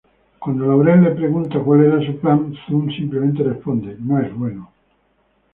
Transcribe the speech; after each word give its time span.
Cuando 0.39 0.65
Laurel 0.65 1.01
le 1.03 1.11
pregunta 1.11 1.59
cuál 1.59 1.81
era 1.83 2.03
su 2.03 2.17
plan, 2.17 2.55
Zoom 2.65 2.89
simplemente 2.89 3.43
responde 3.43 3.95
"no 3.99 4.17
es 4.19 4.35
bueno". 4.35 4.71